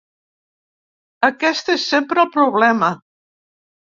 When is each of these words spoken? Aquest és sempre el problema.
Aquest 1.27 1.69
és 1.75 1.85
sempre 1.91 2.23
el 2.25 2.31
problema. 2.39 2.89